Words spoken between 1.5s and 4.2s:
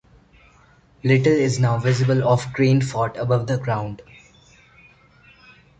now visible of Grain Fort above the ground.